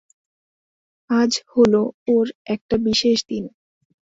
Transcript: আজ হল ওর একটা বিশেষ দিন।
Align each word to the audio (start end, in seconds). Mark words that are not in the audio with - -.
আজ 1.09 1.31
হল 1.51 1.73
ওর 2.07 2.25
একটা 2.53 2.75
বিশেষ 2.85 3.17
দিন। 3.29 3.43